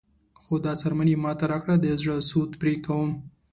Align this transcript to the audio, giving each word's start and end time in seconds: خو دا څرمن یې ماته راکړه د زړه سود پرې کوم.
خو 0.43 0.53
دا 0.65 0.73
څرمن 0.81 1.07
یې 1.11 1.17
ماته 1.23 1.45
راکړه 1.51 1.75
د 1.79 1.85
زړه 2.01 2.15
سود 2.29 2.51
پرې 2.61 2.73
کوم. 2.85 3.11